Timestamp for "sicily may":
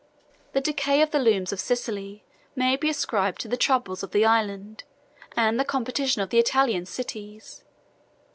1.59-2.75